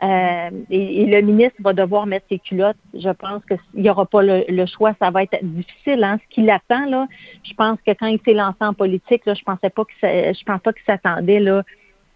Euh, 0.00 0.50
et, 0.70 1.06
le 1.06 1.20
ministre 1.22 1.56
va 1.60 1.72
devoir 1.72 2.06
mettre 2.06 2.26
ses 2.28 2.38
culottes. 2.38 2.76
Je 2.94 3.10
pense 3.10 3.42
qu'il 3.46 3.82
n'y 3.82 3.90
aura 3.90 4.06
pas 4.06 4.22
le, 4.22 4.66
choix. 4.66 4.94
Ça 5.00 5.10
va 5.10 5.24
être 5.24 5.36
difficile. 5.42 6.04
Hein. 6.04 6.18
Ce 6.22 6.34
qu'il 6.34 6.48
attend, 6.50 6.86
là, 6.86 7.08
je 7.42 7.52
pense 7.54 7.78
que 7.84 7.92
quand 7.92 8.06
il 8.06 8.20
s'est 8.24 8.34
lancé 8.34 8.58
en 8.60 8.74
politique, 8.74 9.26
là, 9.26 9.34
je 9.34 9.42
pensais 9.42 9.70
pas 9.70 9.84
que 9.84 9.92
je 10.02 10.44
pense 10.44 10.60
pas 10.60 10.72
qu'il 10.72 10.84
s'attendait 10.84 11.40
là 11.40 11.62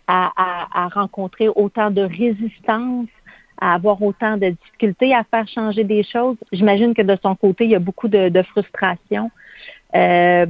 à, 0.06 0.32
à, 0.85 0.88
rencontrer 0.88 1.49
autant 1.49 1.90
de 1.90 2.02
résistance, 2.02 3.09
à 3.62 3.75
avoir 3.75 4.02
autant 4.02 4.37
de 4.37 4.49
difficultés 4.49 5.14
à 5.14 5.23
faire 5.23 5.47
changer 5.47 5.85
des 5.85 6.02
choses. 6.02 6.37
J'imagine 6.50 6.95
que 6.95 7.02
de 7.02 7.16
son 7.23 7.37
côté, 7.37 7.64
il 7.64 7.71
y 7.71 7.76
a 7.76 7.78
beaucoup 7.78 8.09
de, 8.09 8.28
de 8.28 8.42
frustration. 8.42 9.31
Euh, 9.95 10.47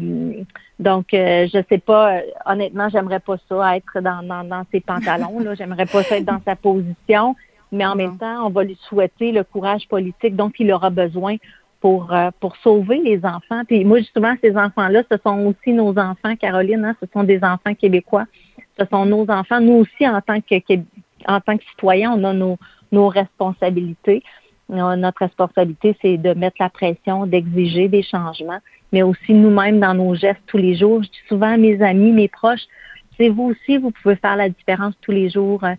donc, 0.78 1.12
euh, 1.12 1.46
je 1.52 1.58
sais 1.68 1.78
pas, 1.78 2.20
honnêtement, 2.46 2.88
j'aimerais 2.88 3.20
pas 3.20 3.36
ça 3.50 3.76
être 3.76 4.00
dans, 4.00 4.22
dans, 4.26 4.44
dans 4.44 4.64
ses 4.72 4.80
pantalons. 4.80 5.40
Là, 5.40 5.54
j'aimerais 5.54 5.84
pas 5.84 6.02
ça 6.02 6.16
être 6.16 6.24
dans 6.24 6.40
sa 6.46 6.56
position, 6.56 7.36
mais 7.70 7.84
en 7.84 7.94
même 7.96 8.16
temps, 8.16 8.46
on 8.46 8.50
va 8.50 8.64
lui 8.64 8.78
souhaiter 8.88 9.30
le 9.30 9.44
courage 9.44 9.86
politique 9.88 10.34
dont 10.34 10.50
il 10.58 10.72
aura 10.72 10.88
besoin 10.88 11.36
pour 11.82 12.14
euh, 12.14 12.30
pour 12.40 12.56
sauver 12.58 12.98
les 13.04 13.22
enfants. 13.26 13.62
Puis 13.66 13.84
moi, 13.84 13.98
justement, 13.98 14.34
ces 14.40 14.56
enfants-là, 14.56 15.02
ce 15.10 15.18
sont 15.22 15.38
aussi 15.46 15.74
nos 15.74 15.98
enfants, 15.98 16.34
Caroline. 16.36 16.84
Hein, 16.86 16.96
ce 17.02 17.06
sont 17.12 17.24
des 17.24 17.44
enfants 17.44 17.74
québécois. 17.74 18.24
Ce 18.78 18.86
sont 18.86 19.04
nos 19.04 19.28
enfants. 19.28 19.60
Nous 19.60 19.74
aussi, 19.74 20.08
en 20.08 20.20
tant 20.22 20.40
que 20.40 20.54
en 21.28 21.40
tant 21.40 21.58
que 21.58 21.64
citoyens, 21.72 22.12
on 22.16 22.24
a 22.24 22.32
nos 22.32 22.56
nos 22.92 23.08
responsabilités. 23.08 24.22
Notre 24.68 25.18
responsabilité, 25.18 25.96
c'est 26.00 26.16
de 26.16 26.32
mettre 26.34 26.56
la 26.60 26.70
pression, 26.70 27.26
d'exiger 27.26 27.88
des 27.88 28.02
changements 28.02 28.60
mais 28.92 29.02
aussi 29.02 29.32
nous-mêmes 29.32 29.80
dans 29.80 29.94
nos 29.94 30.14
gestes 30.14 30.42
tous 30.46 30.58
les 30.58 30.76
jours. 30.76 31.02
Je 31.02 31.08
dis 31.08 31.22
souvent 31.28 31.54
à 31.54 31.56
mes 31.56 31.82
amis, 31.82 32.12
mes 32.12 32.28
proches, 32.28 32.66
c'est 33.16 33.30
vous 33.30 33.44
aussi, 33.44 33.78
vous 33.78 33.90
pouvez 33.90 34.16
faire 34.16 34.36
la 34.36 34.48
différence 34.48 34.94
tous 35.00 35.12
les 35.12 35.30
jours. 35.30 35.64
Euh, 35.64 35.74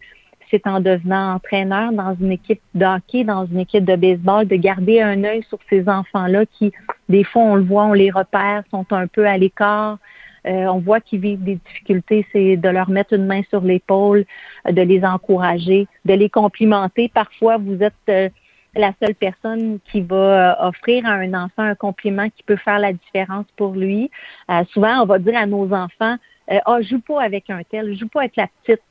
c'est 0.50 0.68
en 0.68 0.80
devenant 0.80 1.36
entraîneur 1.36 1.92
dans 1.94 2.16
une 2.20 2.32
équipe 2.32 2.62
de 2.76 2.86
hockey, 2.86 3.24
dans 3.24 3.46
une 3.46 3.60
équipe 3.60 3.86
de 3.86 3.96
baseball, 3.96 4.48
de 4.48 4.56
garder 4.56 5.02
un 5.02 5.24
œil 5.24 5.44
sur 5.50 5.58
ces 5.68 5.88
enfants-là 5.90 6.46
qui, 6.46 6.72
des 7.10 7.24
fois, 7.24 7.42
on 7.42 7.56
le 7.56 7.64
voit, 7.64 7.86
on 7.86 7.94
les 7.94 8.12
repère, 8.12 8.64
sont 8.70 8.86
un 8.92 9.08
peu 9.08 9.26
à 9.26 9.38
l'écart. 9.38 9.98
Euh, 10.46 10.66
on 10.66 10.80
voit 10.80 11.00
qu'ils 11.00 11.20
vivent 11.20 11.44
des 11.44 11.56
difficultés, 11.56 12.26
c'est 12.32 12.58
de 12.58 12.70
leur 12.70 12.90
mettre 12.90 13.14
une 13.14 13.26
main 13.26 13.42
sur 13.50 13.62
l'épaule, 13.62 14.26
de 14.70 14.82
les 14.82 15.04
encourager, 15.04 15.88
de 16.06 16.14
les 16.14 16.30
complimenter. 16.30 17.10
Parfois, 17.14 17.58
vous 17.58 17.82
êtes 17.82 18.34
la 18.76 18.94
seule 19.02 19.16
personne 19.16 19.80
qui 19.92 20.02
va 20.02 20.16
euh, 20.16 20.68
offrir 20.68 21.06
à 21.06 21.14
un 21.14 21.34
enfant 21.34 21.64
un 21.64 21.76
compliment 21.76 22.30
qui 22.30 22.44
peut 22.44 22.56
faire 22.56 22.80
la 22.80 22.94
différence 22.94 23.46
pour 23.56 23.74
lui. 23.74 24.10
Euh, 24.50 24.64
souvent, 24.72 25.02
on 25.02 25.06
va 25.06 25.20
dire 25.20 25.38
à 25.38 25.46
nos 25.46 25.72
enfants, 25.74 26.16
euh, 26.52 26.60
ah, 26.66 26.82
joue 26.82 27.00
pas 27.00 27.22
avec 27.22 27.50
un 27.50 27.62
tel, 27.64 27.96
joue 27.96 28.08
pas 28.08 28.22
avec 28.22 28.36
la 28.36 28.48
petite. 28.48 28.82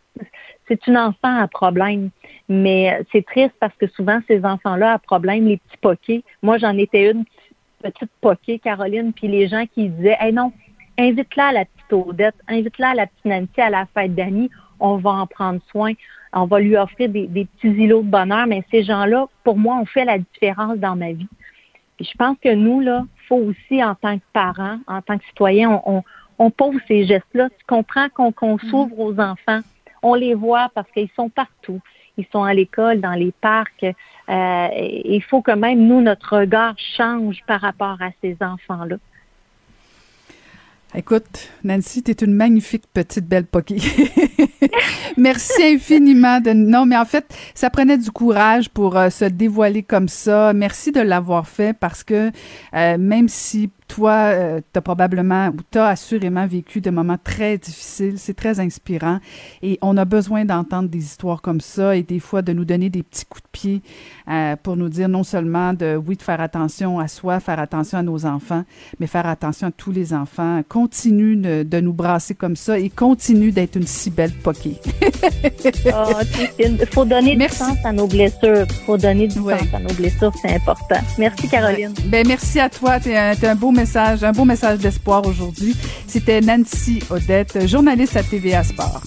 C'est 0.69 0.87
une 0.87 0.97
enfant 0.97 1.37
à 1.39 1.49
problème. 1.49 2.11
Mais 2.49 3.03
c'est 3.11 3.25
triste 3.25 3.55
parce 3.61 3.75
que 3.75 3.87
souvent, 3.89 4.21
ces 4.29 4.45
enfants-là 4.45 4.93
à 4.93 4.99
problème, 4.99 5.47
les 5.47 5.57
petits 5.57 5.79
poquets. 5.81 6.23
Moi, 6.43 6.59
j'en 6.59 6.77
étais 6.77 7.11
une 7.11 7.25
petite 7.83 8.11
poquée, 8.21 8.59
Caroline, 8.59 9.13
puis 9.13 9.27
les 9.27 9.49
gens 9.49 9.65
qui 9.67 9.89
disaient, 9.89 10.17
hey 10.21 10.33
non, 10.33 10.53
invite-la 10.99 11.47
à 11.47 11.53
la 11.53 11.65
petite 11.65 11.93
Odette, 11.93 12.37
invite-la 12.49 12.91
à 12.91 12.95
la 12.95 13.07
petite 13.07 13.25
Nancy 13.25 13.61
à 13.61 13.71
la 13.71 13.87
fête 13.87 14.15
d'Annie, 14.15 14.51
on 14.81 14.97
va 14.97 15.11
en 15.11 15.27
prendre 15.27 15.61
soin 15.71 15.93
on 16.33 16.47
va 16.47 16.61
lui 16.61 16.77
offrir 16.77 17.09
des, 17.09 17.29
petits 17.29 17.69
îlots 17.69 18.03
de 18.03 18.09
bonheur, 18.09 18.47
mais 18.47 18.65
ces 18.71 18.83
gens-là, 18.83 19.27
pour 19.45 19.59
moi, 19.59 19.77
ont 19.77 19.85
fait 19.85 20.05
la 20.05 20.19
différence 20.19 20.79
dans 20.79 20.97
ma 20.97 21.13
vie. 21.13 21.29
Puis 21.97 22.09
je 22.11 22.17
pense 22.17 22.37
que 22.43 22.55
nous, 22.55 22.81
là, 22.81 23.05
faut 23.29 23.37
aussi, 23.37 23.85
en 23.85 23.95
tant 23.95 24.19
que 24.19 24.25
parents, 24.33 24.79
en 24.87 25.03
tant 25.03 25.19
que 25.19 25.25
citoyens, 25.27 25.83
on, 25.85 26.03
on, 26.39 26.51
pose 26.51 26.81
ces 26.89 27.05
gestes-là. 27.05 27.51
Tu 27.51 27.65
comprends 27.67 28.09
qu'on 28.09 28.31
mm-hmm. 28.31 28.71
s'ouvre 28.71 28.99
aux 28.99 29.21
enfants. 29.21 29.61
On 30.03 30.15
les 30.15 30.35
voit 30.35 30.71
parce 30.75 30.91
qu'ils 30.93 31.11
sont 31.15 31.29
partout. 31.29 31.81
Ils 32.17 32.27
sont 32.33 32.43
à 32.43 32.55
l'école, 32.55 33.01
dans 33.01 33.13
les 33.13 33.33
parcs. 33.41 33.85
Euh, 33.85 34.69
il 35.05 35.23
faut 35.23 35.43
que 35.43 35.53
même 35.53 35.87
nous, 35.87 36.01
notre 36.01 36.39
regard 36.39 36.75
change 36.97 37.41
par 37.47 37.61
rapport 37.61 37.99
à 38.01 38.11
ces 38.23 38.37
enfants-là. 38.41 38.97
Écoute, 40.95 41.49
Nancy, 41.65 42.03
tu 42.03 42.11
es 42.11 42.15
une 42.15 42.35
magnifique 42.35 42.85
petite 42.93 43.27
belle 43.27 43.47
poquée. 43.47 43.79
Merci 45.17 45.63
infiniment. 45.63 46.39
De... 46.39 46.53
Non, 46.53 46.85
mais 46.85 46.99
en 46.99 47.07
fait, 47.07 47.35
ça 47.55 47.71
prenait 47.71 47.97
du 47.97 48.11
courage 48.11 48.69
pour 48.69 48.99
euh, 48.99 49.09
se 49.09 49.25
dévoiler 49.25 49.83
comme 49.83 50.09
ça. 50.09 50.53
Merci 50.53 50.93
de 50.93 51.01
l'avoir 51.01 51.49
fait 51.49 51.73
parce 51.73 52.05
que 52.05 52.31
euh, 52.75 52.99
même 52.99 53.29
si 53.29 53.71
toi, 53.93 54.13
euh, 54.33 54.61
tu 54.73 54.79
as 54.79 54.81
probablement 54.81 55.49
ou 55.49 55.59
tu 55.71 55.77
as 55.77 55.89
assurément 55.89 56.47
vécu 56.47 56.81
des 56.81 56.91
moments 56.91 57.19
très 57.23 57.59
difficiles. 57.59 58.15
C'est 58.17 58.33
très 58.33 58.59
inspirant. 58.59 59.19
Et 59.63 59.79
on 59.83 59.99
a 59.99 60.07
besoin 60.07 60.47
d'entendre 60.47 60.89
des 60.89 60.99
histoires 61.05 61.43
comme 61.43 61.61
ça 61.61 61.95
et 61.95 62.03
des 62.03 62.19
fois 62.19 62.41
de 62.41 62.55
nous 62.55 62.65
donner 62.65 62.89
des 62.89 63.03
petits 63.03 63.27
coups 63.27 63.43
de 63.43 63.49
pied 63.53 63.83
euh, 64.31 64.57
pour 64.63 64.77
nous 64.77 64.89
dire 64.89 65.11
non 65.11 65.25
seulement 65.25 65.75
de, 65.75 65.97
oui, 65.97 66.17
de 66.17 66.23
faire 66.23 66.41
attention 66.41 67.01
à 67.01 67.09
soi, 67.09 67.39
faire 67.39 67.59
attention 67.59 67.99
à 67.99 68.03
nos 68.03 68.25
enfants, 68.25 68.65
mais 68.99 69.07
faire 69.07 69.27
attention 69.27 69.69
à 69.69 69.71
tous 69.71 69.93
les 69.93 70.15
enfants. 70.15 70.63
Continue 70.71 71.37
de, 71.37 71.63
de 71.63 71.81
nous 71.81 71.93
brasser 71.93 72.35
comme 72.35 72.57
ça 72.57 72.79
et 72.79 72.89
continue 72.89 73.53
d'être 73.53 73.77
une 73.77 73.87
si 73.87 74.11
belle 74.11 74.33
poquée. 74.33 74.81
oh, 75.93 76.13
il 76.59 76.87
faut 76.87 77.05
donner 77.05 77.37
du 77.37 77.49
sens 77.49 77.77
à 77.85 77.93
nos 77.93 78.07
blessures. 78.07 78.67
Il 78.71 78.85
faut 78.87 78.97
donner 78.97 79.29
du 79.29 79.35
sens 79.35 79.75
à 79.75 79.81
nos 79.81 79.93
blessures. 79.93 80.33
C'est 80.41 80.55
important. 80.55 81.01
Merci, 81.19 81.47
Caroline. 81.49 81.93
Ben, 82.07 82.27
merci 82.27 82.59
à 82.59 82.71
toi. 82.71 82.99
Tu 82.99 83.11
es, 83.11 83.45
un 83.47 83.55
beau 83.55 83.71
un 84.23 84.33
beau 84.33 84.45
message 84.45 84.79
d'espoir 84.79 85.27
aujourd'hui. 85.27 85.75
C'était 86.07 86.41
Nancy 86.41 87.03
Odette, 87.11 87.67
journaliste 87.67 88.17
à 88.17 88.23
TVA 88.23 88.63
Sport. 88.63 89.03